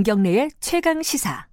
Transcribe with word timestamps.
김경래의 0.00 0.50
최강 0.60 1.02
시사. 1.02 1.46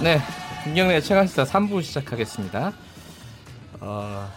네, 0.00 0.20
김경래 0.62 1.00
최강 1.00 1.26
시사 1.26 1.42
3부 1.42 1.82
시작하겠습니다. 1.82 2.72
어, 3.80 4.30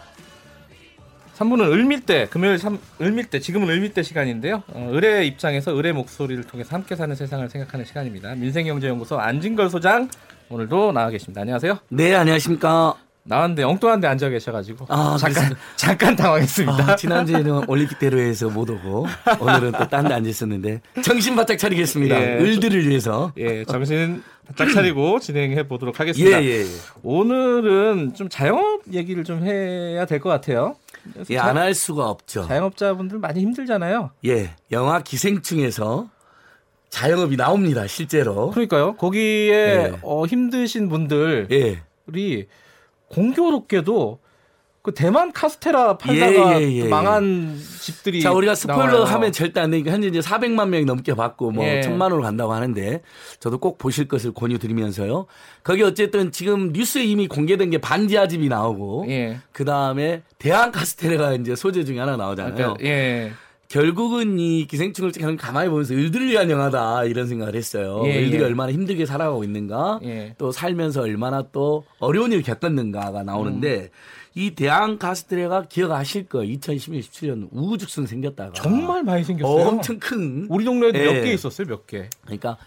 3부는 1.35 1.69
을밀대, 1.71 2.27
금요일 2.29 2.57
3, 2.57 2.79
을밀대, 3.01 3.39
지금은 3.39 3.69
을밀대 3.69 4.03
시간인데요. 4.03 4.63
어, 4.69 4.89
을의 4.93 5.27
입장에서 5.27 5.77
을의 5.77 5.91
목소리를 5.93 6.43
통해서 6.45 6.75
함께 6.75 6.95
사는 6.95 7.13
세상을 7.13 7.47
생각하는 7.49 7.85
시간입니다. 7.85 8.35
민생경제연구소 8.35 9.19
안진걸 9.19 9.69
소장 9.69 10.09
오늘도 10.49 10.93
나와 10.93 11.09
계십니다. 11.09 11.41
안녕하세요. 11.41 11.79
네, 11.89 12.15
안녕하십니까. 12.15 13.04
나왔는데 13.27 13.63
엉뚱한 13.63 13.99
데 14.01 14.07
앉아 14.07 14.29
계셔가지고 14.29 14.85
아, 14.87 15.17
잠깐 15.19 15.55
잠깐 15.75 16.15
당황했습니다. 16.15 16.91
아, 16.91 16.95
지난주에는 16.95 17.67
올림픽대로에서 17.67 18.49
못 18.49 18.69
오고 18.69 19.07
오늘은 19.39 19.71
또 19.73 19.87
딴 19.89 20.07
데 20.07 20.13
앉았었는데 20.13 20.81
정신 21.03 21.35
바짝 21.35 21.57
차리겠습니다. 21.57 22.15
예. 22.21 22.39
을들을 22.39 22.87
위해서. 22.87 23.33
예, 23.37 23.65
정신 23.65 24.21
바짝 24.47 24.69
차리고 24.71 25.19
진행해 25.21 25.67
보도록 25.67 25.99
하겠습니다. 25.99 26.41
예, 26.43 26.45
예, 26.45 26.61
예. 26.61 26.65
오늘은 27.01 28.13
좀 28.13 28.29
자영업 28.29 28.81
얘기를 28.93 29.23
좀 29.23 29.43
해야 29.43 30.05
될 30.05 30.19
것 30.19 30.29
같아요. 30.29 30.75
그래서 31.13 31.33
예, 31.33 31.37
자- 31.37 31.45
안할 31.45 31.73
수가 31.73 32.07
없죠. 32.07 32.45
자영업자분들 32.47 33.17
많이 33.17 33.39
힘들잖아요. 33.41 34.11
예, 34.27 34.51
영화 34.71 35.01
기생충에서 35.01 36.07
자영업이 36.89 37.37
나옵니다, 37.37 37.87
실제로. 37.87 38.51
그러니까요. 38.51 38.95
거기에 38.97 39.51
예. 39.51 39.93
어, 40.03 40.25
힘드신 40.25 40.89
분들이 40.89 41.47
예. 41.51 41.81
공교롭게도 43.09 44.19
그 44.85 44.93
대만 44.93 45.31
카스테라 45.31 45.97
팔다가 45.97 46.61
예, 46.61 46.63
예, 46.63 46.71
예, 46.73 46.83
또 46.83 46.89
망한 46.89 47.59
집들이 47.81 48.21
자, 48.21 48.31
우리가 48.31 48.53
스포일러 48.53 48.85
나와요. 48.85 49.03
하면 49.05 49.31
절대 49.31 49.59
안 49.59 49.71
되니까 49.71 49.91
현재 49.91 50.07
이제 50.07 50.19
400만 50.19 50.69
명이 50.69 50.85
넘게 50.85 51.15
받고 51.15 51.49
뭐 51.49 51.65
예. 51.65 51.81
천만 51.81 52.11
원으로 52.11 52.21
간다고 52.21 52.53
하는데 52.53 53.01
저도 53.39 53.57
꼭 53.57 53.79
보실 53.79 54.07
것을 54.07 54.31
권유드리면서요. 54.35 55.25
거기 55.63 55.81
어쨌든 55.81 56.31
지금 56.31 56.71
뉴스에 56.71 57.03
이미 57.03 57.27
공개된 57.27 57.71
게 57.71 57.79
반지하 57.79 58.27
집이 58.27 58.47
나오고 58.47 59.05
예. 59.09 59.39
그 59.51 59.65
다음에 59.65 60.21
대한 60.37 60.71
카스테라가 60.71 61.33
이제 61.33 61.55
소재 61.55 61.83
중에 61.83 61.97
하나 61.97 62.15
나오잖아요. 62.15 62.53
그러니까, 62.53 62.85
예. 62.85 63.31
결국은 63.67 64.39
이 64.39 64.67
기생충을 64.67 65.11
그냥 65.11 65.37
가만히 65.37 65.69
보면서 65.69 65.93
을들을 65.93 66.27
위한 66.27 66.49
영화다 66.49 67.05
이런 67.05 67.27
생각을 67.27 67.55
했어요. 67.55 68.03
예, 68.05 68.23
을들이 68.23 68.41
예. 68.41 68.45
얼마나 68.45 68.71
힘들게 68.71 69.05
살아가고 69.05 69.43
있는가, 69.43 69.99
예. 70.03 70.35
또 70.37 70.51
살면서 70.51 71.01
얼마나 71.01 71.43
또 71.51 71.83
어려운 71.99 72.31
일을 72.31 72.43
겪었는가가 72.43 73.23
나오는데 73.23 73.75
음. 73.83 73.89
이 74.35 74.51
대한 74.51 74.99
카스테레가 74.99 75.63
기억하실 75.67 76.27
거예요. 76.27 76.51
2016, 76.51 76.99
17년 76.99 77.47
우후죽순 77.51 78.05
생겼다가 78.05 78.51
정말 78.53 79.03
많이 79.03 79.23
생겼어요. 79.23 79.67
엄청 79.67 79.97
큰 79.99 80.45
우리 80.49 80.65
동네에도 80.65 80.97
예. 80.99 81.13
몇개 81.13 81.33
있었어요, 81.33 81.67
몇 81.67 81.87
개. 81.87 82.09
그러니까 82.23 82.57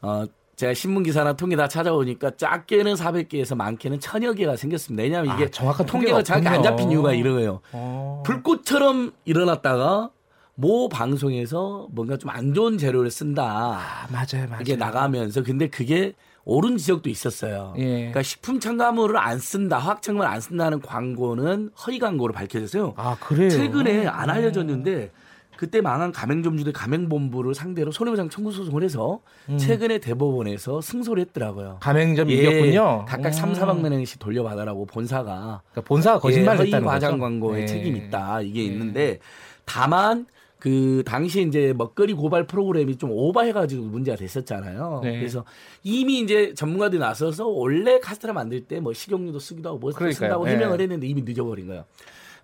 어 0.00 0.24
제가 0.56 0.74
신문 0.74 1.02
기사나 1.02 1.32
통계 1.34 1.56
다 1.56 1.66
찾아보니까 1.66 2.32
작게는 2.36 2.94
400개에서 2.94 3.56
많게는 3.56 4.00
천여 4.00 4.34
개가 4.34 4.56
생겼습니다. 4.56 5.02
왜냐하면 5.02 5.34
이게 5.34 5.44
아, 5.44 5.48
정확한 5.48 5.86
통계가 5.86 6.22
통계가 6.22 6.22
정확히 6.22 6.56
안. 6.56 6.62
잡힌 6.62 6.90
이유가 6.90 7.14
이러예요. 7.14 7.60
어. 7.72 8.22
불꽃처럼 8.26 9.12
일어났다가 9.24 10.10
모 10.54 10.88
방송에서 10.88 11.88
뭔가 11.92 12.16
좀 12.16 12.30
안 12.30 12.54
좋은 12.54 12.78
재료를 12.78 13.10
쓴다. 13.10 13.44
아, 13.44 14.06
맞아요, 14.10 14.46
맞아요. 14.48 14.62
이게 14.62 14.76
나가면서 14.76 15.42
근데 15.42 15.68
그게 15.68 16.12
옳은 16.44 16.76
지적도 16.76 17.08
있었어요. 17.10 17.74
예. 17.78 17.84
그러니까 17.96 18.22
식품 18.22 18.58
첨가물을 18.58 19.16
안 19.16 19.38
쓴다, 19.38 19.78
화학 19.78 20.02
첨가물 20.02 20.26
안 20.26 20.40
쓴다는 20.40 20.80
광고는 20.80 21.70
허위 21.86 21.98
광고로 21.98 22.32
밝혀졌어요. 22.32 22.94
아, 22.96 23.16
그래요. 23.20 23.50
최근에 23.50 24.06
안 24.06 24.28
알려졌는데 24.30 25.10
그때 25.56 25.80
망한 25.80 26.10
가맹점주들 26.10 26.72
가맹본부를 26.72 27.54
상대로 27.54 27.92
손해배상 27.92 28.28
청구 28.30 28.50
소송을 28.50 28.82
해서 28.82 29.20
최근에 29.58 29.98
대법원에서 29.98 30.80
승소를 30.80 31.20
했더라고요. 31.26 31.78
가맹점 31.80 32.28
예, 32.30 32.34
이겼군요. 32.34 33.04
각각 33.06 33.28
음. 33.28 33.32
3, 33.32 33.52
400만 33.52 33.92
원씩 33.92 34.18
돌려받아라고 34.18 34.86
본사가 34.86 35.62
그러니까 35.70 35.80
본사가 35.86 36.18
거짓말 36.18 36.54
예, 36.54 36.58
허위 36.58 36.68
했다는 36.68 36.86
과장 36.88 37.10
거죠. 37.12 37.20
광고에 37.22 37.62
예. 37.62 37.66
책임 37.66 37.96
있다 37.96 38.40
이게 38.40 38.64
있는데 38.64 39.20
다만 39.64 40.26
그 40.62 41.02
당시 41.04 41.42
이제 41.42 41.72
먹거리 41.76 42.12
고발 42.12 42.46
프로그램이 42.46 42.96
좀 42.96 43.10
오버해가지고 43.10 43.82
문제가 43.82 44.16
됐었잖아요. 44.16 45.00
네. 45.02 45.18
그래서 45.18 45.44
이미 45.82 46.20
이제 46.20 46.54
전문가들이 46.54 47.00
나서서 47.00 47.48
원래 47.48 47.98
카스테라 47.98 48.32
만들 48.32 48.60
때 48.60 48.78
뭐 48.78 48.92
식용유도 48.92 49.40
쓰기도 49.40 49.70
하고 49.70 49.80
뭐 49.80 49.90
그러니까요. 49.90 50.28
쓴다고 50.28 50.46
예. 50.48 50.52
해명을 50.52 50.80
했는데 50.80 51.08
이미 51.08 51.22
늦어버린 51.22 51.66
거예요. 51.66 51.84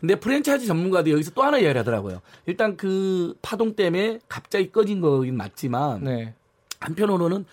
근데 0.01 0.17
프랜차이즈 0.17 0.67
전문가도 0.67 1.13
여기서 1.13 1.31
또 1.31 1.45
하나 1.45 1.59
이야기를 1.59 1.79
하더라고요. 1.79 2.21
일단 2.47 2.77
그 2.77 3.37
파동 3.41 3.77
때문에 3.77 4.19
갑자기 4.29 4.73
꺼진 4.73 5.01
거긴 5.01 5.37
맞지만 5.37 6.03
네. 6.03 6.35
한편으로는 6.81 7.45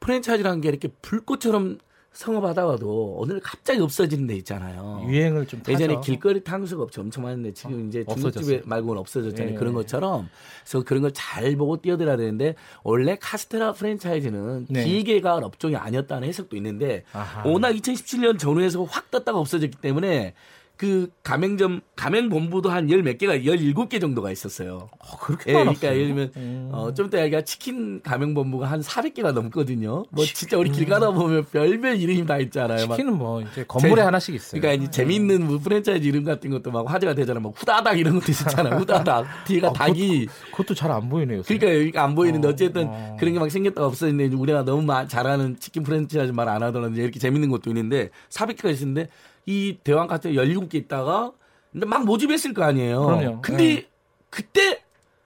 프랜차이즈라는 0.00 0.60
게 0.60 0.68
이렇게 0.68 0.88
불꽃처럼 1.00 1.78
성업하다가도 2.12 3.14
오늘 3.18 3.40
갑자기 3.40 3.80
없어지는 3.80 4.26
데 4.26 4.34
있잖아요. 4.36 5.04
유행을 5.08 5.46
좀 5.46 5.60
타죠. 5.62 5.72
예전에 5.72 6.00
길거리 6.02 6.42
탕수육업체 6.42 7.00
엄청 7.00 7.22
많은데 7.24 7.52
지금 7.54 7.88
이제 7.88 8.04
중국집에 8.04 8.28
없어졌어요. 8.28 8.60
말고는 8.64 9.00
없어졌잖아요. 9.00 9.54
예. 9.54 9.58
그런 9.58 9.74
것처럼 9.74 10.28
그래서 10.64 10.84
그런 10.84 11.02
걸 11.02 11.10
잘 11.14 11.54
보고 11.56 11.76
뛰어들어야 11.76 12.16
되는데 12.16 12.54
원래 12.82 13.16
카스테라 13.20 13.72
프랜차이즈는 13.72 14.66
네. 14.70 14.84
길게 14.84 15.20
갈 15.20 15.42
업종이 15.44 15.76
아니었다는 15.76 16.26
해석도 16.28 16.56
있는데 16.56 17.04
아하. 17.12 17.46
워낙 17.48 17.72
2017년 17.72 18.38
전후에서 18.38 18.82
확 18.84 19.10
떴다가 19.10 19.38
없어졌기 19.38 19.78
때문에 19.80 20.34
그 20.80 21.10
가맹점 21.22 21.82
가맹 21.94 22.30
본부도 22.30 22.70
한 22.70 22.88
열 22.88 23.02
몇 23.02 23.18
개가 23.18 23.34
17개 23.36 24.00
정도가 24.00 24.30
있었어요. 24.32 24.88
어, 24.98 25.18
그렇게 25.18 25.50
예, 25.50 25.54
많았어요. 25.54 25.74
그러니까 25.78 25.94
예를 25.94 26.06
들면 26.08 26.32
음. 26.36 26.68
어, 26.72 26.94
좀 26.94 27.08
이따 27.08 27.20
얘기가 27.20 27.42
치킨 27.42 28.00
가맹 28.02 28.32
본부가 28.32 28.70
한 28.70 28.80
400개가 28.80 29.32
넘거든요. 29.32 30.06
뭐 30.08 30.24
진짜 30.24 30.56
우리 30.56 30.70
길 30.70 30.86
가다 30.86 31.10
보면 31.10 31.44
별별 31.52 31.96
이름이 32.00 32.24
다 32.24 32.38
있잖아요. 32.38 32.86
막 32.86 32.96
치킨은 32.96 33.18
뭐 33.18 33.42
이제 33.42 33.62
건물에 33.68 33.96
제- 33.96 34.00
하나씩 34.00 34.34
있어요. 34.34 34.58
그러니까 34.58 34.82
이제 34.82 34.90
재밌는 34.90 35.46
뭐 35.46 35.58
프랜차이즈 35.58 36.06
이름 36.08 36.24
같은 36.24 36.48
것도 36.50 36.70
막 36.70 36.90
화제가 36.90 37.12
되잖아요. 37.14 37.42
뭐 37.42 37.52
후다닥 37.54 37.98
이런 37.98 38.14
것도 38.18 38.32
있었잖아요. 38.32 38.76
후다닥 38.80 39.26
뒤에가 39.48 39.68
아, 39.68 39.72
닭이 39.74 40.28
그것도 40.52 40.74
잘안 40.74 41.10
보이네요. 41.10 41.40
요새. 41.40 41.58
그러니까 41.58 41.78
여기가 41.82 42.02
안 42.04 42.14
보이는데 42.14 42.48
어, 42.48 42.50
어쨌든 42.52 42.86
어. 42.88 43.16
그런 43.20 43.34
게 43.34 43.38
막 43.38 43.50
생겼다가 43.50 43.86
없어졌는데 43.86 44.34
우리가 44.34 44.64
너무 44.64 44.80
마- 44.82 45.06
잘하는 45.06 45.58
치킨 45.60 45.82
프랜차이즈 45.82 46.32
말 46.32 46.48
안 46.48 46.62
하더라도 46.62 46.94
이렇게 46.94 47.18
재밌는 47.20 47.50
것도 47.50 47.68
있는데 47.68 48.08
400개가 48.30 48.70
있었는데 48.70 49.08
이 49.50 49.78
대왕 49.82 50.06
같은 50.06 50.32
17개 50.32 50.76
있다가 50.76 51.32
근데 51.72 51.86
막 51.86 52.04
모집했을 52.04 52.54
거 52.54 52.62
아니에요. 52.62 53.04
그럼요. 53.04 53.40
근데 53.42 53.64
네. 53.64 53.88
그때 54.28 54.82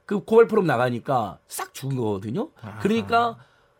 그 0.06 0.20
고발 0.20 0.46
프로그램 0.46 0.66
나가니까 0.66 1.38
싹 1.46 1.74
죽은 1.74 1.96
거거든요. 1.96 2.48
그러니까 2.80 3.36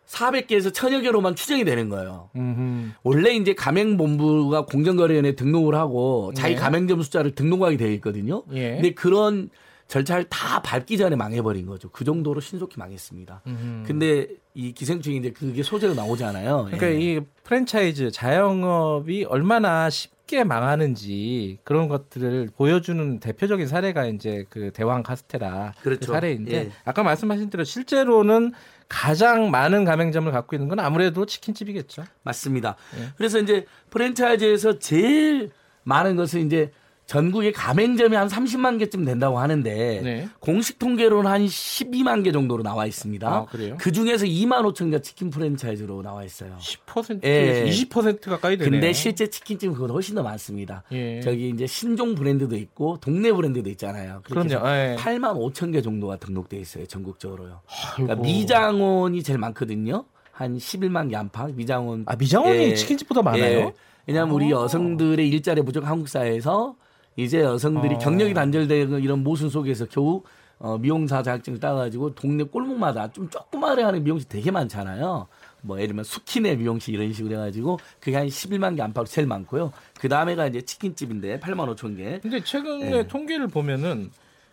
400개에서 0.07 0.73
천여 0.73 1.01
개로만 1.01 1.35
추정이 1.35 1.65
되는 1.65 1.89
거예요. 1.89 2.31
음흠. 2.37 2.91
원래 3.03 3.35
이제 3.35 3.55
가맹본부가 3.55 4.67
공정거래위원회에 4.67 5.35
등록을 5.35 5.75
하고 5.75 6.33
자기 6.35 6.55
네. 6.55 6.61
가맹점 6.61 7.03
숫자를 7.03 7.35
등록하게 7.35 7.77
되어 7.79 7.89
있거든요. 7.93 8.43
예. 8.53 8.75
근데 8.75 8.93
그런 8.93 9.49
절차를 9.89 10.25
다 10.31 10.63
밟기 10.63 10.97
전에 10.97 11.17
망해버린 11.17 11.67
거죠. 11.67 11.91
그 11.91 12.05
정도로 12.05 12.41
신속히 12.41 12.79
망했습니다. 12.79 13.43
음흠. 13.47 13.83
근데 13.87 14.29
이 14.55 14.73
기생충이 14.73 15.17
이제 15.19 15.31
그게 15.31 15.63
소재로 15.63 15.95
나오잖아요. 15.95 16.69
그러니까 16.71 16.87
예. 16.89 17.01
이 17.01 17.21
프랜차이즈 17.43 18.11
자영업이 18.11 19.25
얼마나 19.25 19.91
쉽 19.91 20.14
게 20.27 20.43
망하는지 20.43 21.59
그런 21.65 21.89
것들을 21.89 22.49
보여주는 22.57 23.21
대표적인 23.21 23.67
사례가 23.67 24.07
이제 24.07 24.47
그 24.49 24.71
대왕 24.73 25.03
카스테라 25.03 25.75
그 25.79 25.83
그렇죠. 25.83 26.13
사례인데 26.13 26.55
예. 26.55 26.71
아까 26.85 27.03
말씀하신 27.03 27.51
대로 27.51 27.65
실제로는 27.65 28.53
가장 28.89 29.51
많은 29.51 29.85
가맹점을 29.85 30.31
갖고 30.33 30.57
있는 30.57 30.69
건 30.69 30.81
아무래도 30.81 31.27
치킨집이겠죠. 31.27 32.05
맞습니다. 32.23 32.77
예. 32.99 33.09
그래서 33.17 33.39
이제 33.39 33.67
프랜차이즈에서 33.91 34.79
제일 34.79 35.51
많은 35.83 36.17
것은 36.17 36.47
이제 36.47 36.73
전국에 37.07 37.53
가맹점이 37.53 38.17
한 38.17 38.29
30만 38.29 38.79
개쯤 38.79 39.05
된다고 39.05 39.39
하는데 39.39 40.01
네. 40.03 40.29
공식 40.41 40.79
통계로는 40.79 41.31
한 41.31 41.45
12만 41.45 42.25
개 42.25 42.33
정도로 42.33 42.63
나와 42.63 42.87
있습니다. 42.87 43.29
아, 43.29 43.45
그래요? 43.45 43.77
그 43.79 43.93
중에서 43.93 44.25
2만 44.25 44.63
5천 44.73 44.91
개 44.91 45.01
치킨 45.01 45.29
프랜차이즈로 45.29 46.03
나와 46.03 46.25
있어요. 46.25 46.57
10% 46.59 47.23
예. 47.25 47.67
20% 47.69 48.23
가까이 48.23 48.57
되네요. 48.57 48.71
근데 48.71 48.93
실제 48.95 49.27
치킨집은 49.27 49.75
그보다 49.75 49.93
훨씬 49.93 50.15
더 50.15 50.23
많습니다. 50.23 50.83
예. 50.93 51.21
저기 51.21 51.51
이제 51.51 51.67
신종 51.67 52.15
브랜드도 52.15 52.57
있고 52.57 52.99
동네 53.01 53.33
브랜드도 53.33 53.69
있잖아요. 53.71 54.23
그럼요. 54.25 54.67
예. 54.69 54.97
8만 54.99 55.37
5천 55.37 55.73
개 55.73 55.83
정도가 55.83 56.17
등록돼 56.17 56.57
있어요. 56.57 56.87
전국적으로요. 56.87 57.61
그러니까. 57.97 58.17
미장원이 58.17 59.23
제일 59.23 59.39
많거든요. 59.39 60.07
한 60.33 60.57
11만 60.57 61.11
개 61.11 61.17
안팎. 61.17 61.53
미장원. 61.55 62.05
아 62.07 62.17
미장원이 62.17 62.59
예. 62.59 62.75
치킨집보다 62.75 63.21
많아요. 63.21 63.59
예. 63.59 63.73
왜냐하면 64.07 64.35
우리 64.35 64.47
아. 64.47 64.63
여성들의 64.63 65.29
일자리 65.29 65.63
부족 65.63 65.87
한국 65.87 66.09
사회에서 66.09 66.77
이제 67.17 67.41
여성들이 67.41 67.97
어. 67.97 67.99
경력이 67.99 68.35
단절되고 68.35 68.99
이런 68.99 69.23
모순 69.23 69.49
속에서 69.49 69.87
겨우 69.87 70.23
어, 70.59 70.79
미용사 70.79 71.23
자격증을 71.23 71.61
따가지고 71.61 72.15
동네 72.15 72.45
골목마다 72.45 73.11
좀 73.11 73.29
조그마하게 73.29 73.83
하는 73.83 74.03
미용실 74.05 74.29
되게 74.29 74.51
많잖아요. 74.51 75.27
뭐 75.63 75.79
예를 75.79 75.89
들면 75.89 76.05
수키네 76.05 76.57
미용실 76.57 76.95
이런 76.95 77.13
식으로 77.13 77.35
해가지고 77.35 77.79
그게 78.01 78.17
한 78.17 78.27
11만 78.27 78.77
개 78.77 78.83
안팎으로 78.83 79.07
제일 79.07 79.27
많고요. 79.27 79.73
그 79.99 80.09
다음에가 80.09 80.47
이제 80.47 80.63
치킨집인데 80.63 81.41
8만 81.41 81.75
5천 81.75 81.97
개. 81.97 82.21
근데 82.21 82.43
최근에 82.43 82.91
네. 82.91 83.07
통계를 83.07 83.49
보면은 83.49 84.11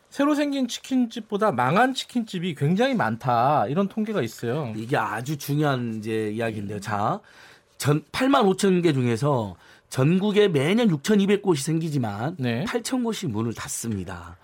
새로 0.09 0.35
생긴 0.35 0.67
치킨집보다 0.67 1.51
망한 1.51 1.93
치킨집이 1.93 2.55
굉장히 2.55 2.95
많다 2.95 3.67
이런 3.67 3.87
통계가 3.87 4.21
있어요. 4.21 4.73
이게 4.75 4.97
아주 4.97 5.37
중요한 5.37 5.99
이제 5.99 6.31
이야기인데요. 6.31 6.79
자, 6.81 7.21
전 7.77 8.03
8만 8.11 8.43
5천 8.53 8.83
개 8.83 8.91
중에서 8.91 9.55
전국에 9.91 10.47
매년 10.47 10.87
6,200곳이 10.87 11.57
생기지만 11.57 12.37
네. 12.39 12.63
8천 12.63 13.03
곳이 13.03 13.27
문을 13.27 13.53
닫습니다. 13.53 14.37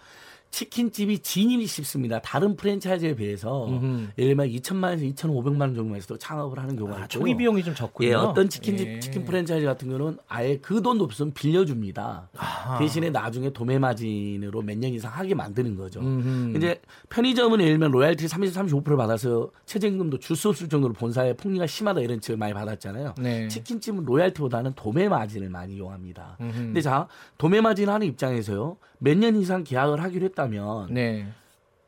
치킨집이 0.51 1.19
진입이 1.19 1.65
쉽습니다. 1.67 2.19
다른 2.19 2.55
프랜차이즈에 2.55 3.15
비해서 3.15 3.67
음흠. 3.67 4.07
예를 4.17 4.35
들면 4.35 4.47
2천만 4.49 4.83
원에서 4.85 5.03
2,500만 5.05 5.61
원 5.61 5.75
정도만 5.75 5.95
해서도 5.97 6.17
창업을 6.17 6.57
하는 6.59 6.75
경우가 6.75 6.93
아, 6.95 7.03
있고요. 7.03 7.07
초기 7.07 7.35
비용이 7.35 7.63
좀 7.63 7.75
적군요. 7.75 8.09
예, 8.09 8.13
어떤 8.13 8.49
치킨집 8.49 8.87
예. 8.87 8.99
치킨 8.99 9.25
프랜차이즈 9.25 9.65
같은 9.65 9.89
경우는 9.89 10.17
아예 10.27 10.57
그 10.57 10.81
돈도 10.81 11.03
없으면 11.03 11.33
빌려줍니다. 11.33 12.29
아하. 12.37 12.77
대신에 12.79 13.09
나중에 13.09 13.51
도매 13.51 13.77
마진으로 13.79 14.61
몇 14.61 14.77
년 14.77 14.93
이상 14.93 15.11
하게 15.11 15.33
만드는 15.35 15.75
거죠. 15.75 15.99
음흠. 15.99 16.55
이제 16.57 16.79
편의점은 17.09 17.59
예를 17.59 17.73
들면 17.73 17.91
로얄티 17.91 18.27
30, 18.27 18.53
35%를 18.53 18.95
받아서 18.97 19.49
최저임금도 19.65 20.19
줄 20.19 20.37
수 20.37 20.49
없을 20.49 20.69
정도로 20.69 20.93
본사의 20.93 21.35
폭리가 21.35 21.65
심하다 21.65 22.01
이런 22.01 22.21
측을 22.21 22.37
많이 22.37 22.53
받았잖아요. 22.53 23.15
네. 23.17 23.47
치킨집은 23.47 24.05
로얄티보다는 24.05 24.73
도매 24.75 25.09
마진을 25.09 25.49
많이 25.49 25.73
이용합니다. 25.75 26.37
음흠. 26.39 26.53
근데 26.57 26.81
자 26.81 27.07
도매 27.39 27.59
마진 27.59 27.89
하는 27.89 28.05
입장에서요 28.05 28.77
몇 28.99 29.17
년 29.17 29.35
이상 29.35 29.63
계약을 29.63 30.01
하기로 30.03 30.25
했 30.25 30.35
다면 30.37 30.93
네. 30.93 31.27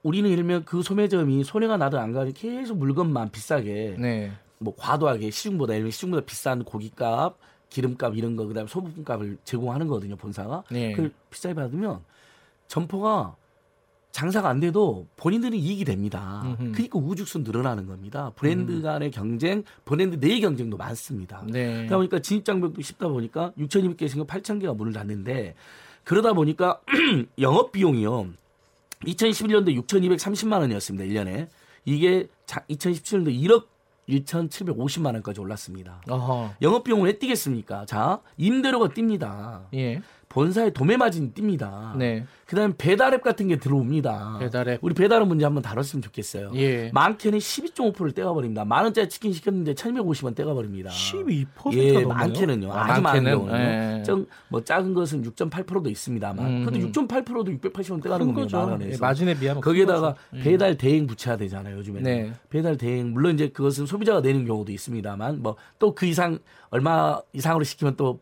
우리는 0.03 0.29
예를 0.29 0.43
들면 0.43 0.65
그 0.65 0.81
소매점이 0.81 1.43
손해가 1.43 1.77
나든 1.77 1.99
안 1.99 2.11
가든 2.11 2.33
계속 2.33 2.77
물건만 2.77 3.31
비싸게 3.31 3.95
네. 3.97 4.31
뭐 4.57 4.75
과도하게 4.75 5.29
시중보다 5.29 5.73
예를 5.73 5.83
들면 5.83 5.91
시중보다 5.91 6.25
비싼 6.25 6.63
고기값, 6.63 7.37
기름값 7.69 8.17
이런 8.17 8.35
거 8.35 8.45
그다음에 8.45 8.67
소부품값을 8.67 9.37
제공하는 9.43 9.87
거거든요 9.87 10.15
본사가. 10.15 10.63
네. 10.71 10.91
그걸 10.91 11.11
비싸게 11.29 11.55
받으면 11.55 11.99
점포가 12.67 13.35
장사가 14.11 14.49
안 14.49 14.59
돼도 14.59 15.05
본인들은 15.17 15.57
이익이 15.57 15.85
됩니다. 15.85 16.41
음흠. 16.43 16.71
그러니까 16.71 16.99
우죽순 16.99 17.43
늘어나는 17.43 17.85
겁니다. 17.85 18.31
브랜드 18.35 18.81
간의 18.81 19.11
경쟁, 19.11 19.63
브랜드 19.85 20.15
내의 20.15 20.41
경쟁도 20.41 20.77
많습니다. 20.77 21.43
네. 21.47 21.77
그러다 21.77 21.97
보니까 21.97 22.19
진입 22.19 22.43
장벽도 22.43 22.81
쉽다 22.81 23.07
보니까 23.07 23.53
6,200개 23.57 24.01
있으니까 24.03 24.25
8,000개가 24.33 24.75
문을 24.75 24.93
닫는데 24.93 25.55
그러다 26.09 26.33
보니까 26.33 26.81
영업 27.37 27.71
비용이요. 27.71 28.29
2011년도 29.03 29.79
6,230만 29.85 30.59
원이었습니다. 30.61 31.05
1년에. 31.05 31.47
이게 31.85 32.27
2017년도 32.47 33.27
1억 33.43 33.67
1,750만 34.09 35.13
원까지 35.13 35.39
올랐습니다. 35.39 36.01
어허. 36.09 36.55
영업 36.63 36.83
비용을 36.83 37.05
왜 37.05 37.19
뛰겠습니까? 37.19 37.85
자, 37.85 38.21
임대료가 38.37 38.87
뜁니다. 38.87 39.67
예. 39.75 40.01
본사의 40.29 40.73
도매 40.73 40.95
마진이 40.95 41.31
뜁니다. 41.31 41.95
네. 41.97 42.23
그다음에 42.45 42.73
배달앱 42.77 43.21
같은 43.23 43.47
게 43.47 43.57
들어옵니다. 43.57 44.37
배달앱. 44.39 44.79
우리 44.83 44.93
배달앱 44.93 45.27
문제 45.27 45.43
한번 45.43 45.63
다뤘으면 45.63 46.01
좋겠어요. 46.03 46.51
예. 46.55 46.91
많게는 46.93 47.39
12.5%를 47.39 48.11
떼가버립니다. 48.11 48.63
만 48.63 48.83
원짜리 48.83 49.09
치킨 49.09 49.33
시켰는데 49.33 49.73
1,250원 49.73 50.35
떼가버립니다. 50.35 50.91
12%가 50.91 51.73
예, 51.73 51.93
넘어요? 51.93 52.07
많게는요. 52.09 52.71
아, 52.71 52.83
아주 52.91 53.01
많은 53.01 53.23
많게는? 53.23 53.31
경우는. 53.31 53.99
예. 53.99 54.03
좀, 54.03 54.27
뭐 54.49 54.63
작은 54.63 54.93
것은 54.93 55.23
6.8%도 55.23 55.89
있습니다만. 55.89 56.45
음. 56.45 56.65
근데 56.65 56.79
6.8%도 56.79 57.45
680원 57.45 58.01
떼가는 58.03 58.25
큰 58.27 58.33
겁니다. 58.33 58.57
만 58.57 58.65
거죠. 58.65 58.71
원에서. 58.71 58.91
예, 58.91 58.97
마진에 58.99 59.37
비하면 59.39 59.61
큰 59.61 59.69
거기에다가 59.71 60.13
거죠. 60.31 60.43
배달 60.43 60.77
대행 60.77 61.07
붙여야 61.07 61.37
되잖아요, 61.37 61.77
요즘에는. 61.77 62.03
네. 62.03 62.33
배달 62.49 62.77
대행 62.77 63.11
물론 63.13 63.33
이제 63.33 63.49
그것은 63.49 63.85
소비자가 63.87 64.21
내는 64.21 64.45
경우도 64.45 64.71
있습니다만 64.71 65.41
뭐 65.41 65.55
또 65.79 65.93
그 65.95 66.05
이상 66.05 66.37
얼마 66.69 67.19
이상으로 67.33 67.63
시키면 67.63 67.95
또 67.97 68.19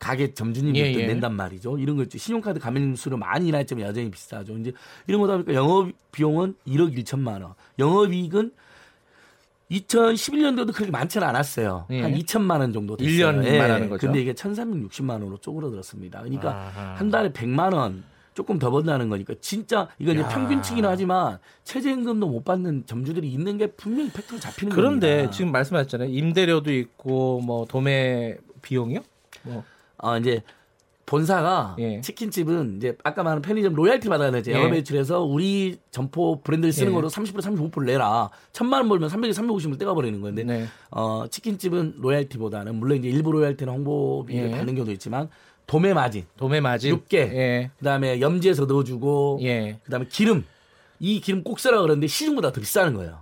가게 0.00 0.32
점주님이 0.32 0.78
예, 0.78 0.92
또 0.92 1.00
예. 1.00 1.06
낸단 1.06 1.36
말이죠. 1.36 1.78
이런 1.78 1.96
거 1.96 2.02
있죠. 2.04 2.18
신용카드 2.18 2.58
가맹 2.58 2.96
수수료 2.96 3.16
많이 3.18 3.46
인하했지만 3.48 3.84
여전히 3.84 4.10
비싸죠. 4.10 4.56
이제 4.58 4.72
이런 5.06 5.20
거다 5.20 5.34
보니까 5.34 5.54
영업 5.54 5.92
비용은 6.10 6.54
1억 6.66 6.96
1천만 6.96 7.42
원. 7.42 7.52
영업이익은 7.78 8.50
2011년도도 9.70 10.74
그렇게 10.74 10.90
많지는 10.90 11.28
않았어요. 11.28 11.86
예. 11.90 12.00
한 12.00 12.14
2천만 12.14 12.60
원 12.60 12.72
정도 12.72 12.96
됐어요. 12.96 13.12
1년 13.12 13.44
예. 13.44 13.58
말하는 13.58 13.90
거죠. 13.90 14.06
근데 14.06 14.22
이게 14.22 14.32
1,360만 14.32 15.10
원으로 15.10 15.36
쪼그라들었습니다. 15.36 16.20
그러니까 16.20 16.50
아하. 16.50 16.94
한 16.96 17.10
달에 17.10 17.30
100만 17.30 17.74
원 17.74 18.02
조금 18.32 18.58
더 18.58 18.70
번다는 18.70 19.10
거니까 19.10 19.34
진짜 19.42 19.88
이건 19.98 20.14
이제 20.14 20.24
야. 20.24 20.28
평균치긴 20.28 20.86
하지만 20.86 21.38
최저임금도 21.64 22.26
못 22.26 22.42
받는 22.42 22.86
점주들이 22.86 23.30
있는 23.30 23.58
게 23.58 23.66
분명히 23.66 24.10
팩트로 24.10 24.40
잡히는 24.40 24.74
그런데 24.74 25.16
겁니다. 25.16 25.30
지금 25.30 25.52
말씀하셨잖아요. 25.52 26.08
임대료도 26.08 26.72
있고 26.72 27.40
뭐 27.40 27.66
도매 27.66 28.38
비용이요? 28.62 29.00
뭐 29.42 29.62
어 30.02 30.18
이제 30.18 30.42
본사가 31.06 31.74
예. 31.80 32.00
치킨집은 32.00 32.76
이제 32.76 32.96
아까 33.02 33.24
말한 33.24 33.42
편의점 33.42 33.74
로얄티 33.74 34.08
받아야. 34.08 34.30
예. 34.46 34.52
영업 34.52 34.70
매출에서 34.70 35.22
우리 35.22 35.78
점포 35.90 36.40
브랜드를 36.40 36.72
쓰는 36.72 36.92
예. 36.92 36.94
거로 36.94 37.08
30% 37.08 37.40
35%를 37.72 37.86
내라. 37.86 38.30
천만 38.52 38.80
원 38.80 38.88
벌면 38.88 39.08
300에 39.08 39.30
350을 39.32 39.76
떼가 39.78 39.92
버리는 39.94 40.20
건데 40.20 40.44
네. 40.44 40.66
어 40.90 41.24
치킨집은 41.28 41.96
로얄티보다는 41.98 42.76
물론 42.76 42.98
이제 42.98 43.08
일부 43.08 43.32
로얄티는 43.32 43.72
홍보비를 43.72 44.48
예. 44.52 44.56
받는 44.56 44.74
경우도 44.76 44.92
있지만 44.92 45.28
도매 45.66 45.94
마진 45.94 46.26
도매 46.36 46.60
마진 46.60 46.90
육계. 46.90 47.18
예. 47.18 47.70
그다음에 47.78 48.20
염지에서 48.20 48.66
넣어주고 48.66 49.40
예. 49.42 49.78
그다음에 49.82 50.06
기름 50.08 50.44
이 51.00 51.20
기름 51.20 51.42
꼭 51.42 51.58
쓰라 51.58 51.80
그러는데 51.80 52.06
시중보다 52.06 52.52
더 52.52 52.60
비싸는 52.60 52.94
거예요. 52.94 53.18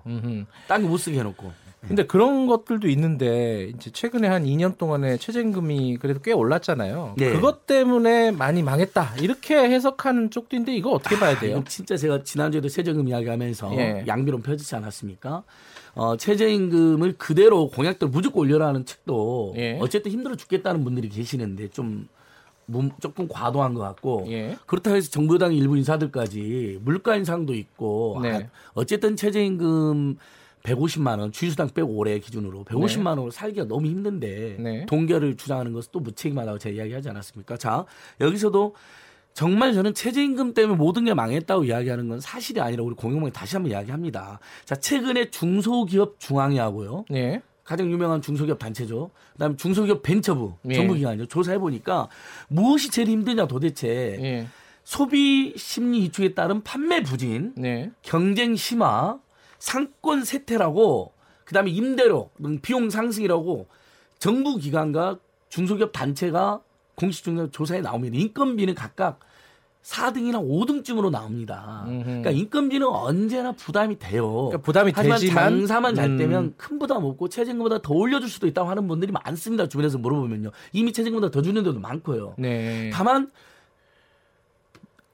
딴 0.66 0.82
거 0.82 0.88
못 0.88 0.98
쓰게 0.98 1.18
해놓고. 1.18 1.52
근데 1.86 2.04
그런 2.06 2.46
것들도 2.48 2.88
있는데 2.88 3.70
이제 3.74 3.90
최근에 3.90 4.26
한 4.26 4.44
2년 4.44 4.76
동안에 4.76 5.16
최저임금이 5.16 5.98
그래도 5.98 6.20
꽤 6.20 6.32
올랐잖아요. 6.32 7.14
네. 7.16 7.32
그것 7.32 7.66
때문에 7.66 8.32
많이 8.32 8.62
망했다 8.64 9.14
이렇게 9.20 9.54
해석하는 9.56 10.30
쪽도 10.30 10.56
있는데 10.56 10.74
이거 10.74 10.90
어떻게 10.90 11.16
봐야 11.18 11.38
돼요? 11.38 11.52
이건 11.52 11.64
진짜 11.66 11.96
제가 11.96 12.24
지난주에도 12.24 12.68
최저임금 12.68 13.06
이야기하면서 13.08 13.74
예. 13.76 14.04
양비론 14.08 14.42
펴지지 14.42 14.74
않았습니까? 14.74 15.44
어, 15.94 16.16
최저임금을 16.16 17.14
그대로 17.16 17.68
공약대로 17.70 18.10
무조건 18.10 18.40
올려라는 18.42 18.84
측도 18.84 19.54
예. 19.56 19.78
어쨌든 19.80 20.10
힘들어 20.10 20.34
죽겠다는 20.34 20.82
분들이 20.82 21.08
계시는데 21.08 21.68
좀 21.70 22.08
무- 22.66 22.90
조금 23.00 23.28
과도한 23.28 23.74
것 23.74 23.80
같고 23.80 24.26
예. 24.28 24.58
그렇다고 24.66 24.96
해서 24.96 25.10
정부 25.10 25.36
여당 25.36 25.54
일부 25.54 25.76
인사들까지 25.76 26.80
물가 26.82 27.14
인상도 27.16 27.54
있고 27.54 28.18
네. 28.22 28.32
아, 28.32 28.40
어쨌든 28.74 29.14
최저임금 29.16 30.18
150만 30.62 31.18
원 31.18 31.32
주휴수당 31.32 31.70
빼고 31.70 31.88
올해 31.94 32.18
기준으로 32.18 32.64
150만 32.64 33.06
원으로 33.08 33.30
살기가 33.30 33.66
너무 33.66 33.86
힘든데 33.86 34.56
네. 34.58 34.86
동결을 34.86 35.36
주장하는 35.36 35.72
것은 35.72 35.90
또 35.92 36.00
무책임하다고 36.00 36.58
제가 36.58 36.76
이야기하지 36.76 37.08
않았습니까? 37.10 37.56
자 37.56 37.84
여기서도 38.20 38.74
정말 39.34 39.72
저는 39.72 39.94
최저임금 39.94 40.54
때문에 40.54 40.76
모든 40.76 41.04
게 41.04 41.14
망했다고 41.14 41.64
이야기하는 41.64 42.08
건 42.08 42.20
사실이 42.20 42.60
아니라 42.60 42.82
우리 42.82 42.94
공영방에 42.94 43.30
다시 43.30 43.56
한번 43.56 43.70
이야기합니다. 43.70 44.40
자 44.64 44.74
최근에 44.74 45.30
중소기업 45.30 46.18
중앙회하고요. 46.18 47.04
예. 47.12 47.40
가장 47.62 47.90
유명한 47.90 48.22
중소기업 48.22 48.58
단체죠. 48.58 49.10
그다음에 49.34 49.54
중소기업 49.56 50.02
벤처부 50.02 50.54
예. 50.70 50.74
정부기관이죠. 50.74 51.26
조사해 51.26 51.58
보니까 51.58 52.08
무엇이 52.48 52.90
제일 52.90 53.08
힘드냐 53.08 53.46
도대체 53.46 54.18
예. 54.20 54.48
소비 54.88 55.52
심리 55.58 55.98
이축에 56.04 56.32
따른 56.32 56.62
판매 56.62 57.02
부진, 57.02 57.52
네. 57.56 57.90
경쟁 58.00 58.56
심화, 58.56 59.18
상권 59.58 60.24
세태라고 60.24 61.12
그다음에 61.44 61.70
임대료, 61.70 62.30
등 62.42 62.60
비용 62.60 62.90
상승이라고 62.90 63.66
정부 64.18 64.56
기관과 64.56 65.18
중소기업 65.48 65.92
단체가 65.92 66.60
공식 66.94 67.24
조사에 67.52 67.80
나오면 67.80 68.14
인건비는 68.14 68.74
각각 68.74 69.20
4등이나 69.82 70.36
5등쯤으로 70.42 71.10
나옵니다. 71.10 71.84
음흠. 71.86 72.04
그러니까 72.04 72.30
인건비는 72.30 72.86
언제나 72.86 73.52
부담이 73.52 73.98
돼요. 73.98 74.30
그러니까 74.30 74.58
부담이 74.58 74.92
하지만 74.94 75.18
되지만 75.18 75.50
장사만 75.50 75.94
잘 75.94 76.10
음. 76.10 76.16
되면 76.18 76.54
큰 76.58 76.78
부담 76.78 77.04
없고 77.04 77.28
최저임금보다 77.30 77.80
더 77.80 77.94
올려줄 77.94 78.28
수도 78.28 78.46
있다고 78.46 78.68
하는 78.68 78.86
분들이 78.86 79.12
많습니다. 79.12 79.66
주변에서 79.68 79.96
물어보면요. 79.98 80.50
이미 80.72 80.92
최저임금보다 80.92 81.30
더 81.30 81.40
주는 81.40 81.62
데도 81.62 81.78
많고요. 81.78 82.34
네. 82.36 82.90
다만 82.92 83.30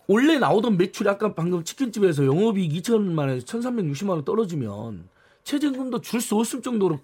원래 0.07 0.39
나오던 0.39 0.77
매출이 0.77 1.09
아까 1.09 1.35
방금 1.35 1.65
치킨집에서 1.65 2.27
영업이익 2.27 2.73
2천만 2.83 3.21
원에서 3.21 3.47
1,360만 3.47 4.11
원 4.11 4.25
떨어지면 4.25 5.09
최저임금도 5.45 6.01
줄 6.01 6.21
수 6.21 6.37
없을 6.37 6.63
정도로 6.63 7.01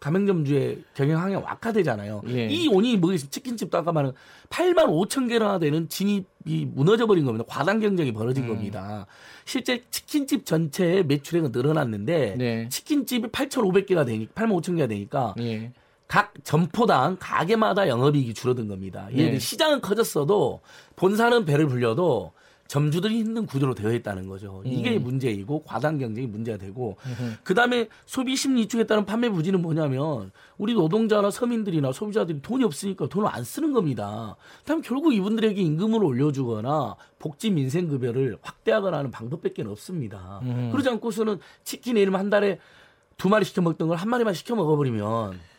가맹점주의 0.00 0.82
경영 0.94 1.20
항행 1.22 1.40
악화되잖아요. 1.46 2.22
예. 2.26 2.48
이 2.48 2.66
원인이 2.66 2.96
뭐겠습니까? 2.96 3.30
치킨집도 3.30 3.78
아까 3.78 3.92
말한 3.92 4.12
8만 4.48 4.86
5천 4.88 5.28
개나 5.28 5.60
되는 5.60 5.88
진입이 5.88 6.66
무너져 6.74 7.06
버린 7.06 7.24
겁니다. 7.24 7.44
과당 7.48 7.78
경쟁이 7.78 8.12
벌어진 8.12 8.42
음. 8.44 8.48
겁니다. 8.48 9.06
실제 9.44 9.84
치킨집 9.90 10.44
전체의 10.44 11.04
매출액은 11.06 11.52
늘어났는데 11.52 12.34
네. 12.36 12.68
치킨집이 12.68 13.28
8,500개가 13.28 14.04
되니까 14.04 14.32
8만 14.34 14.60
5천 14.60 14.74
개가 14.74 14.88
되니까 14.88 15.36
예. 15.38 15.70
각 16.12 16.34
점포당 16.44 17.16
가게마다 17.18 17.88
영업이익이 17.88 18.34
줄어든 18.34 18.68
겁니다. 18.68 19.08
들어 19.10 19.30
네. 19.30 19.38
시장은 19.38 19.80
커졌어도 19.80 20.60
본사는 20.94 21.46
배를 21.46 21.66
불려도 21.68 22.32
점주들이 22.68 23.20
힘든 23.20 23.46
구조로 23.46 23.74
되어 23.74 23.94
있다는 23.94 24.28
거죠. 24.28 24.60
이게 24.66 24.98
음. 24.98 25.04
문제이고 25.04 25.62
과당 25.62 25.96
경쟁이 25.96 26.26
문제가 26.26 26.58
되고 26.58 26.98
그다음에 27.44 27.88
소비 28.04 28.36
심리 28.36 28.60
위축에 28.60 28.84
따른 28.84 29.06
판매 29.06 29.30
부진은 29.30 29.62
뭐냐면 29.62 30.32
우리 30.58 30.74
노동자나 30.74 31.30
서민들이나 31.30 31.92
소비자들이 31.92 32.42
돈이 32.42 32.62
없으니까 32.62 33.08
돈을 33.08 33.30
안 33.32 33.42
쓰는 33.42 33.72
겁니다. 33.72 34.36
그다음 34.60 34.82
결국 34.82 35.14
이분들에게 35.14 35.58
임금을 35.58 36.04
올려주거나 36.04 36.94
복지 37.20 37.48
민생 37.48 37.88
급여를 37.88 38.36
확대하거나 38.42 38.98
하는 38.98 39.10
방법밖에 39.10 39.62
없습니다. 39.62 40.40
음. 40.42 40.68
그러지 40.72 40.90
않고서는 40.90 41.38
치킨 41.64 41.96
예를 41.96 42.14
한 42.14 42.28
달에 42.28 42.58
두 43.16 43.30
마리 43.30 43.46
시켜 43.46 43.62
먹던 43.62 43.88
걸 43.88 43.96
한 43.96 44.10
마리만 44.10 44.34
시켜 44.34 44.54
먹어버리면 44.54 45.51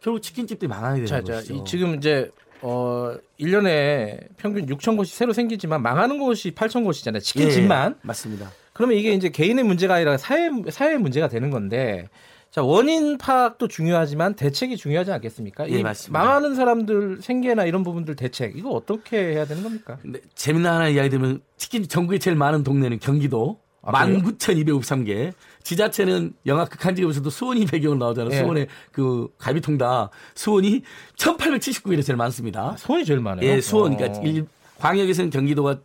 결국 0.00 0.20
치킨집들이 0.20 0.68
망하게 0.68 1.04
되는 1.04 1.06
자, 1.06 1.22
자, 1.22 1.34
것이죠. 1.34 1.54
이 1.54 1.64
지금 1.64 1.94
이제 1.94 2.30
어 2.62 3.14
1년에 3.38 4.28
평균 4.36 4.66
6천 4.66 4.96
곳이 4.96 5.14
새로 5.16 5.32
생기지만 5.32 5.82
망하는 5.82 6.18
곳이 6.18 6.52
8천 6.52 6.84
곳이잖아요. 6.84 7.20
치킨 7.20 7.46
예, 7.46 7.50
집만. 7.50 7.96
맞습니다. 8.02 8.50
그러면 8.72 8.96
이게 8.96 9.12
이제 9.12 9.28
개인의 9.28 9.64
문제가 9.64 9.94
아니라 9.94 10.16
사회 10.16 10.50
사회의 10.70 10.98
문제가 10.98 11.28
되는 11.28 11.50
건데 11.50 12.08
자 12.50 12.62
원인 12.62 13.16
파악도 13.18 13.68
중요하지만 13.68 14.34
대책이 14.34 14.76
중요하지 14.76 15.12
않겠습니까? 15.12 15.70
예. 15.70 15.82
망하는 16.10 16.54
사람들 16.54 17.18
생계나 17.22 17.64
이런 17.64 17.82
부분들 17.82 18.16
대책 18.16 18.56
이거 18.56 18.70
어떻게 18.70 19.18
해야 19.34 19.44
되는 19.44 19.62
겁니까? 19.62 19.98
근데 20.02 20.20
재미난 20.34 20.74
하나 20.74 20.88
이야기 20.88 21.10
들으면 21.10 21.40
치킨 21.56 21.86
전국에 21.86 22.18
제일 22.18 22.36
많은 22.36 22.64
동네는 22.64 22.98
경기도 22.98 23.60
아, 23.82 24.04
그래요? 24.04 24.18
19,253개. 24.22 25.32
지자체는 25.62 26.34
영화 26.46 26.64
극한 26.64 26.94
직업에서도 26.94 27.28
수원이 27.30 27.66
배경으로 27.66 27.98
나오잖아요. 27.98 28.34
예. 28.34 28.40
수원의 28.42 28.66
그 28.92 29.28
갈비통다. 29.38 30.10
수원이 30.34 30.82
1,879일에 31.16 32.04
제일 32.04 32.16
많습니다. 32.16 32.76
소원이 32.78 33.04
제일 33.04 33.20
많아요. 33.20 33.46
예, 33.46 33.60
수원. 33.60 33.92
어. 33.92 33.96
그러니까 33.96 34.20
일- 34.22 34.46
광역에서는 34.78 35.30
경기도가 35.30 35.78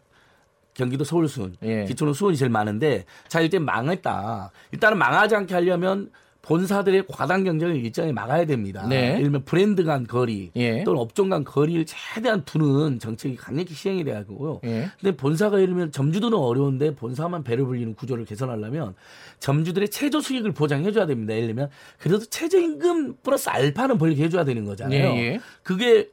경기도 0.73 1.03
서울 1.05 1.27
수원, 1.29 1.55
예. 1.63 1.85
기초는 1.85 2.13
수원이 2.13 2.35
제일 2.35 2.51
많은데 2.51 3.05
자 3.29 3.39
일단 3.39 3.63
망했다. 3.63 4.51
일단은 4.71 4.97
망하지 4.97 5.35
않게 5.35 5.53
하려면 5.53 6.09
본사들의 6.45 7.05
과당 7.07 7.43
경쟁을 7.43 7.75
일정히 7.75 8.13
막아야 8.13 8.45
됩니다. 8.45 8.85
네. 8.87 9.13
예를 9.13 9.23
들면 9.23 9.45
브랜드 9.45 9.83
간 9.83 10.05
거리 10.05 10.51
예. 10.55 10.83
또는 10.83 11.01
업종 11.01 11.29
간 11.29 11.43
거리를 11.43 11.85
최대한 11.87 12.45
두는 12.45 12.99
정책이 12.99 13.35
강력히 13.35 13.73
시행이 13.73 14.03
돼야 14.03 14.17
하고요. 14.17 14.61
예. 14.63 14.89
근데 14.99 15.17
본사가 15.17 15.57
예를 15.57 15.73
들면 15.73 15.91
점주들은 15.91 16.37
어려운데 16.37 16.93
본사만 16.93 17.43
배를 17.43 17.65
불리는 17.65 17.95
구조를 17.95 18.25
개선하려면 18.25 18.93
점주들의 19.39 19.89
최저 19.89 20.21
수익을 20.21 20.51
보장해 20.51 20.91
줘야 20.91 21.07
됩니다. 21.07 21.33
예를 21.33 21.47
들면 21.47 21.69
그래도 21.97 22.23
최저임금 22.25 23.15
플러스 23.23 23.49
알파는 23.49 23.97
벌게 23.97 24.23
해줘야 24.25 24.45
되는 24.45 24.65
거잖아요. 24.65 24.99
예, 24.99 25.17
예. 25.17 25.39
그게 25.63 26.09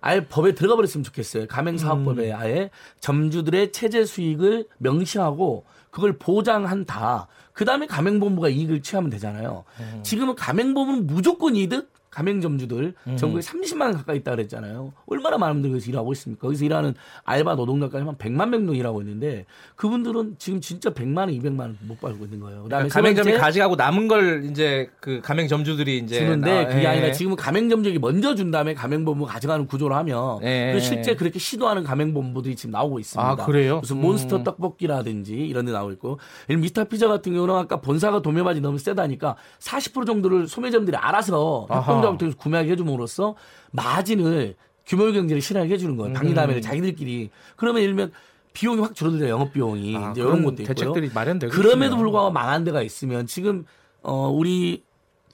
아예 0.00 0.24
법에 0.24 0.54
들어가 0.54 0.76
버렸으면 0.76 1.04
좋겠어요. 1.04 1.46
가맹사업법에 1.46 2.32
음. 2.32 2.36
아예 2.36 2.70
점주들의 3.00 3.72
최저 3.72 4.04
수익을 4.04 4.66
명시하고 4.78 5.64
그걸 5.90 6.18
보장한다. 6.18 7.26
그 7.52 7.64
다음에 7.64 7.86
가맹본부가 7.86 8.48
이익을 8.48 8.82
취하면 8.82 9.10
되잖아요. 9.10 9.64
음. 9.80 10.00
지금은 10.02 10.34
가맹본부는 10.34 11.06
무조건 11.06 11.56
이득, 11.56 11.92
가맹점주들 12.16 12.94
전국에 13.16 13.40
30만 13.42 13.82
원 13.82 13.92
가까이 13.92 14.16
있다 14.18 14.30
그랬잖아요. 14.32 14.92
얼마나 15.06 15.36
많은 15.36 15.56
분들이 15.56 15.72
거기서 15.72 15.90
일하고 15.90 16.12
있습니까? 16.14 16.40
거기서 16.46 16.64
일하는 16.64 16.94
알바 17.24 17.54
노동자까지 17.56 18.04
한 18.04 18.16
100만 18.16 18.48
명 18.48 18.52
정도 18.66 18.74
일하고 18.74 19.02
있는데 19.02 19.44
그분들은 19.76 20.36
지금 20.38 20.60
진짜 20.60 20.90
100만 20.90 21.18
원, 21.18 21.28
200만 21.30 21.60
원못 21.60 22.00
받고 22.00 22.24
있는 22.24 22.40
거예요. 22.40 22.62
그다음에 22.64 22.88
그러니까 22.88 22.94
세 22.94 23.00
가맹점이 23.00 23.32
가져가고 23.38 23.76
남은 23.76 24.08
걸 24.08 24.44
이제 24.50 24.88
그 25.00 25.20
가맹점주들이 25.22 25.98
이제 25.98 26.20
주는데 26.20 26.64
나- 26.64 26.68
그게 26.68 26.82
예. 26.82 26.86
아니라 26.86 27.12
지금은 27.12 27.36
가맹점주에게 27.36 27.98
먼저 27.98 28.34
준 28.34 28.50
다음에 28.50 28.72
가맹본부 28.74 29.26
가져가는 29.26 29.66
구조로 29.66 29.94
하면 29.96 30.38
예. 30.42 30.72
그리고 30.72 30.80
실제 30.80 31.14
그렇게 31.14 31.38
시도하는 31.38 31.84
가맹본부들이 31.84 32.56
지금 32.56 32.72
나오고 32.72 32.98
있습니다. 32.98 33.30
아, 33.30 33.36
그래요? 33.36 33.80
무슨 33.80 33.96
음. 33.98 34.02
몬스터 34.02 34.42
떡볶이라든지 34.42 35.34
이런 35.34 35.66
데 35.66 35.72
나오고 35.72 35.92
있고 35.92 36.18
미스터 36.48 36.84
피자 36.84 37.08
같은 37.08 37.34
경우는 37.34 37.54
아까 37.54 37.80
본사가 37.80 38.22
도매바지 38.22 38.60
너무 38.62 38.78
세다니까 38.78 39.36
40% 39.60 40.06
정도를 40.06 40.48
소매점들이 40.48 40.96
알아서. 40.96 41.66
협동 41.68 42.05
조합을 42.06 42.18
통해서 42.18 42.38
구매하게 42.38 42.72
해줌으로써 42.72 43.34
마진을 43.72 44.54
규모 44.86 45.10
경제를 45.12 45.42
실현하게 45.42 45.74
해주는 45.74 45.96
거예요. 45.96 46.12
음. 46.12 46.14
방위다매를 46.14 46.62
자기들끼리 46.62 47.30
그러면 47.56 47.82
예를 47.82 47.94
들면 47.94 48.12
비용이 48.52 48.80
확 48.80 48.94
줄어들죠 48.94 49.28
영업 49.28 49.52
비용이 49.52 49.96
아, 49.96 50.12
이제 50.12 50.22
이런 50.22 50.42
것도 50.42 50.62
있고요. 50.62 50.74
대책들이 50.74 51.10
마련되고 51.12 51.52
그럼에도. 51.52 51.96
불구하고 51.96 52.30
망한 52.30 52.64
데가 52.64 52.82
있으면 52.82 53.26
지금 53.26 53.64
어 54.02 54.28
우리 54.28 54.84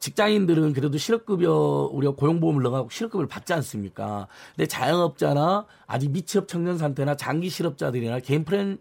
직장인들은 0.00 0.72
그래도 0.72 0.98
실업급여 0.98 1.90
우리가 1.92 2.14
고용보험을 2.14 2.62
넣어가고 2.64 2.88
실업급여를 2.90 3.28
받지 3.28 3.52
않습니까? 3.52 4.26
근데 4.56 4.66
자영업자나 4.66 5.66
아직 5.86 6.10
미취업 6.10 6.48
청년 6.48 6.78
상태나 6.78 7.14
장기 7.14 7.48
실업자들이나 7.48 8.18
개인 8.18 8.44
프랜 8.44 8.78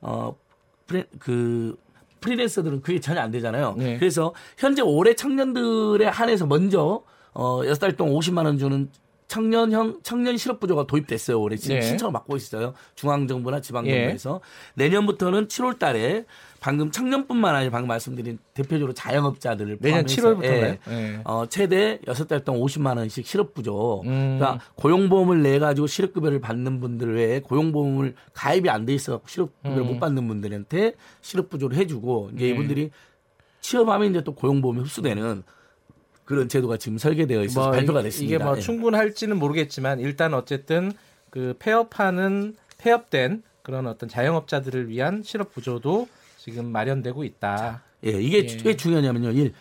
어 0.00 0.34
프랜 0.88 1.04
그 1.20 1.76
프리랜서들은 2.20 2.80
그게 2.82 2.98
전혀 2.98 3.20
안 3.20 3.30
되잖아요. 3.30 3.74
네. 3.76 3.98
그래서 3.98 4.34
현재 4.58 4.82
올해 4.82 5.14
청년들에 5.14 6.06
한해서 6.06 6.46
먼저 6.46 7.02
어 7.34 7.62
여섯 7.66 7.80
달 7.80 7.92
동안 7.96 8.14
50만 8.14 8.44
원 8.44 8.58
주는 8.58 8.88
청년형 9.26 10.00
청년 10.02 10.36
실업 10.36 10.60
부조가 10.60 10.86
도입됐어요. 10.86 11.40
올해 11.40 11.56
지금 11.56 11.76
네. 11.76 11.82
신청을 11.82 12.12
받고 12.12 12.36
있어요. 12.36 12.74
중앙 12.94 13.26
정부나 13.26 13.60
지방 13.60 13.84
정부에서 13.84 14.40
내년부터는 14.74 15.48
7월 15.48 15.78
달에 15.78 16.24
방금 16.60 16.90
청년뿐만 16.90 17.54
아니라 17.54 17.70
방금 17.72 17.88
말씀드린 17.88 18.38
대표적으로 18.52 18.92
자영업자들을 18.92 19.78
내년 19.80 20.04
포함해서 20.04 20.22
7월부터인가요? 20.22 20.78
예. 20.88 21.14
예. 21.14 21.20
어, 21.24 21.46
최대 21.48 21.98
6달 22.06 22.44
동안 22.44 22.60
50만 22.62 22.96
원씩 22.98 23.26
실업부조. 23.26 24.02
음. 24.04 24.38
그러니까 24.38 24.60
고용보험을 24.76 25.42
내 25.42 25.58
가지고 25.58 25.86
실업급여를 25.86 26.40
받는 26.40 26.80
분들 26.80 27.16
외에 27.16 27.40
고용보험을 27.40 28.14
가입이 28.34 28.68
안 28.70 28.84
돼 28.84 28.94
있어 28.94 29.20
실업급여를 29.26 29.82
음. 29.82 29.86
못 29.88 30.00
받는 30.00 30.28
분들한테 30.28 30.92
실업부조를 31.22 31.76
해주고 31.78 32.30
이제 32.34 32.44
네. 32.44 32.50
이분들이 32.52 32.90
취업하면 33.62 34.10
이제 34.10 34.22
또 34.22 34.34
고용보험에 34.34 34.80
흡수되는 34.82 35.42
그런 36.24 36.48
제도가 36.48 36.76
지금 36.78 36.98
설계되어 36.98 37.42
있어서 37.44 37.70
발표가 37.70 38.00
이게- 38.00 38.08
됐습니다. 38.08 38.34
이게 38.36 38.44
뭐 38.44 38.56
예. 38.56 38.60
충분할지는 38.60 39.38
모르겠지만 39.38 40.00
일단 40.00 40.34
어쨌든 40.34 40.92
그 41.30 41.54
폐업하는 41.58 42.56
폐업된 42.78 43.42
그런 43.62 43.86
어떤 43.86 44.08
자영업자들을 44.08 44.88
위한 44.88 45.22
실업 45.22 45.52
부조도 45.52 46.08
지금 46.38 46.66
마련되고 46.66 47.24
있다. 47.24 47.82
예, 48.06 48.10
이게 48.10 48.46
예. 48.46 48.58
왜 48.64 48.76
중요하냐면요. 48.76 49.30
일 49.32 49.52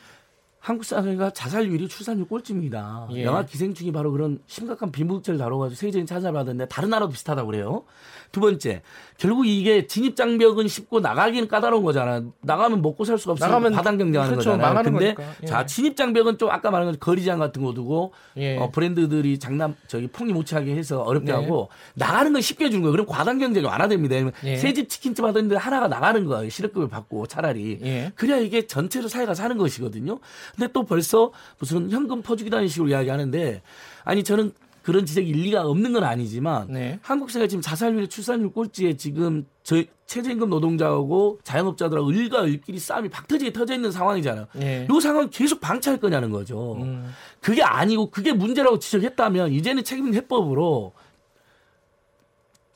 한국 0.60 0.86
사회가 0.86 1.32
자살률이 1.32 1.90
출산율 1.90 2.26
꼴찌입니다. 2.28 3.10
예. 3.12 3.24
영아 3.26 3.46
기생충이 3.46 3.92
바로 3.92 4.12
그런 4.14 4.40
심각한 4.48 4.92
빈부격차를 4.94 5.38
다뤄가지고 5.38 5.76
세계적인 5.78 6.06
찬사를 6.06 6.34
받았는데 6.34 6.68
다른 6.70 6.90
나라도 6.90 7.12
비슷하다고 7.12 7.48
그래요. 7.48 7.84
두 8.32 8.40
번째, 8.40 8.82
결국 9.24 9.48
이게 9.48 9.88
진입 9.88 10.18
장벽은 10.18 10.68
쉽고 10.68 11.00
나가기는 11.00 11.48
까다로운 11.48 11.86
거잖아. 11.86 12.22
나가면 12.42 12.82
먹고 12.82 13.06
살 13.06 13.18
수가 13.18 13.36
나가면 13.40 13.72
바닥 13.72 13.96
경쟁하는 13.96 14.34
그렇죠. 14.34 14.58
거잖아요. 14.58 14.84
근데. 14.84 15.16
예. 15.44 15.46
자 15.46 15.66
진입 15.66 15.96
장벽은 15.96 16.38
좀 16.38 16.50
아까 16.50 16.70
말한 16.72 16.92
것 16.92 17.00
거리장 17.00 17.40
같은 17.40 17.64
거 17.64 17.74
두고 17.74 18.12
예. 18.36 18.58
어, 18.58 18.70
브랜드들이 18.70 19.40
장난 19.40 19.78
저기 19.88 20.08
폭리 20.08 20.34
못 20.34 20.46
차게 20.46 20.76
해서 20.76 21.04
어렵게 21.04 21.28
네. 21.28 21.32
하고 21.32 21.70
나가는 21.94 22.34
건 22.34 22.42
쉽게 22.42 22.66
해주는 22.66 22.82
거예요. 22.82 22.92
그럼 22.92 23.06
과당 23.06 23.38
경쟁이 23.38 23.66
완화됩니다. 23.66 24.30
예. 24.44 24.58
새집 24.58 24.90
치킨집 24.90 25.24
하던데 25.24 25.56
하나가 25.56 25.88
나가는 25.88 26.26
거예요. 26.26 26.50
실업급여 26.50 26.90
받고 26.90 27.28
차라리. 27.28 27.80
예. 27.82 28.12
그래야 28.16 28.40
이게 28.40 28.68
전체로 28.68 29.08
사회가 29.08 29.36
사는 29.36 29.58
것이거든요. 29.58 30.20
근데 30.54 30.70
또 30.74 30.84
벌써 30.84 31.32
무슨 31.60 31.90
현금 31.90 32.24
퍼주기다는 32.24 32.68
식으로 32.68 32.90
이야기하는데 32.90 33.62
아니 34.04 34.26
저는 34.26 34.52
그런 34.84 35.06
지적이 35.06 35.30
일리가 35.30 35.66
없는 35.66 35.94
건 35.94 36.04
아니지만 36.04 36.68
네. 36.70 37.00
한국 37.02 37.32
사회가 37.32 37.48
지금 37.48 37.62
자살률, 37.62 38.08
출산율 38.10 38.52
꼴찌에 38.52 38.98
지금 38.98 39.48
저 39.64 39.82
최저임금 40.06 40.50
노동자하고 40.50 41.40
자영업자들하고 41.44 42.10
을과 42.10 42.44
을끼리 42.44 42.78
싸움이 42.78 43.10
박터지게 43.10 43.54
터져 43.54 43.74
있는 43.76 43.92
상황이잖아요. 43.92 44.48
예. 44.62 44.88
이 44.92 45.02
상황 45.02 45.30
계속 45.30 45.62
방치할 45.62 46.00
거냐는 46.00 46.30
거죠. 46.30 46.76
음. 46.82 47.10
그게 47.40 47.64
아니고 47.64 48.12
그게 48.12 48.34
문제라고 48.34 48.78
지적했다면 48.78 49.54
이제는 49.54 49.86
책임 49.86 50.14
해법으로 50.14 50.94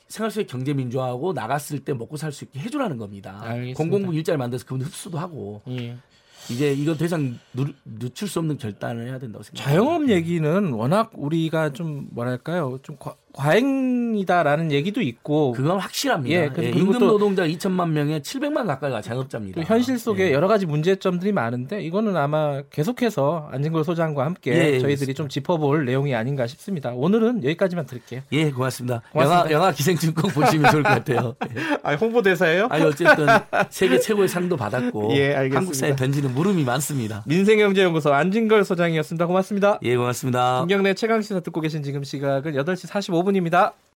생활수의 0.08 0.46
경제 0.46 0.72
민주화하고 0.72 1.34
나갔을 1.34 1.80
때 1.80 1.92
먹고 1.92 2.16
살 2.16 2.32
수 2.32 2.44
있게 2.44 2.58
해주라는 2.60 2.96
겁니다. 2.96 3.40
알겠습니다. 3.42 3.76
공공부 3.76 4.14
일자리 4.14 4.38
만들어서 4.38 4.64
그분 4.64 4.80
흡수도 4.80 5.18
하고 5.18 5.60
예. 5.68 5.98
이제 6.50 6.72
이거 6.72 6.96
더 6.96 7.04
이상 7.04 7.38
누, 7.52 7.66
늦출 7.84 8.28
수 8.28 8.38
없는 8.38 8.58
결단을 8.58 9.06
해야 9.06 9.18
된다고 9.18 9.42
생각합니다. 9.42 9.64
자영업 9.64 10.08
얘기는 10.08 10.72
워낙 10.72 11.10
우리가 11.14 11.72
좀 11.72 12.08
뭐랄까요 12.10 12.78
좀 12.82 12.96
과, 12.98 13.14
과잉이다라는 13.38 14.72
얘기도 14.72 15.00
있고 15.00 15.52
그건 15.52 15.78
확실합니다. 15.78 16.36
예, 16.36 16.50
예, 16.58 16.68
임금 16.70 16.98
또- 16.98 17.06
노동자 17.06 17.46
2천만 17.46 17.90
명에 17.90 18.20
700만 18.20 18.66
가까이가 18.66 19.00
자영업자입니다. 19.00 19.60
또 19.60 19.66
현실 19.66 19.98
속에 19.98 20.28
예. 20.28 20.32
여러 20.32 20.48
가지 20.48 20.66
문제점들이 20.66 21.32
많은데 21.32 21.82
이거는 21.82 22.16
아마 22.16 22.62
계속해서 22.70 23.48
안진걸 23.52 23.84
소장과 23.84 24.24
함께 24.24 24.50
예, 24.52 24.56
저희들이 24.80 24.88
그렇습니다. 24.88 25.12
좀 25.14 25.28
짚어볼 25.28 25.84
내용이 25.86 26.14
아닌가 26.14 26.46
싶습니다. 26.46 26.90
오늘은 26.94 27.44
여기까지만 27.44 27.86
드릴게요. 27.86 28.20
예, 28.32 28.50
고맙습니다. 28.50 29.02
고맙습니다. 29.12 29.50
영화 29.50 29.58
영화 29.58 29.72
기생충 29.72 30.14
꼭 30.14 30.28
보시면 30.32 30.70
좋을 30.70 30.82
것 30.82 30.88
같아요. 30.90 31.34
예. 31.56 31.60
아 31.82 31.94
홍보대사예요? 31.94 32.66
아니 32.70 32.84
어쨌든 32.84 33.26
세계 33.70 33.98
최고의 33.98 34.28
상도 34.28 34.56
받았고 34.56 35.12
예, 35.16 35.34
알겠습니다. 35.34 35.56
한국 35.58 35.74
사회에 35.74 35.96
던지는 35.96 36.34
물음이 36.34 36.64
많습니다. 36.64 37.22
민생경제연구소 37.26 38.12
안진걸 38.12 38.64
소장이었습니다. 38.64 39.26
고맙습니다. 39.26 39.78
예, 39.82 39.96
고맙습니다. 39.96 40.60
김경래 40.60 40.94
최강 40.94 41.22
시사 41.22 41.40
듣고 41.40 41.60
계신 41.60 41.82
지금 41.82 42.02
시각은 42.04 42.52
8시 42.54 42.86
45 42.86 43.27
분입니다. 43.28 43.78